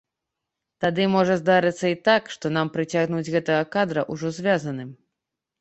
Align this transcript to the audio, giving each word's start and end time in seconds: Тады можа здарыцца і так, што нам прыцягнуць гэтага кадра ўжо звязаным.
Тады 0.85 1.03
можа 1.15 1.33
здарыцца 1.41 1.85
і 1.93 1.99
так, 2.09 2.23
што 2.37 2.45
нам 2.57 2.71
прыцягнуць 2.79 3.31
гэтага 3.37 3.71
кадра 3.77 4.07
ўжо 4.15 4.27
звязаным. 4.39 4.91